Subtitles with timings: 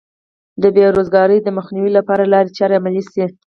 [0.61, 3.25] د بې روزګارۍ د مخنیوي لپاره لارې چارې عملي شي.